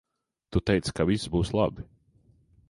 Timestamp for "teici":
0.69-0.95